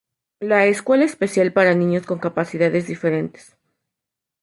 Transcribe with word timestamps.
La 0.39 0.65
Escuela 0.65 1.05
Especial 1.05 1.53
para 1.53 1.75
niños 1.75 2.07
con 2.07 2.17
capacidades 2.17 2.87
diferentes. 2.87 3.55